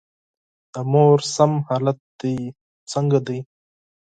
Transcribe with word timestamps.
د 0.73 0.75
مور 0.91 1.19
صحي 1.35 1.57
حالت 1.67 1.99
دي 2.21 2.35
څنګه 2.91 3.19
دی؟ 3.27 3.39